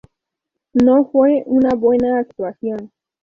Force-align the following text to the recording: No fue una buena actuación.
No 0.73 1.05
fue 1.11 1.43
una 1.45 1.75
buena 1.75 2.17
actuación. 2.17 2.91